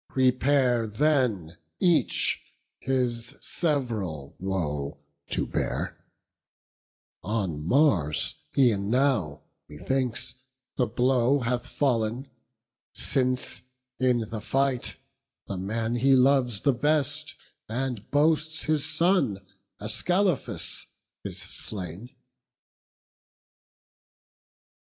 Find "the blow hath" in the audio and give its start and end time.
10.75-11.67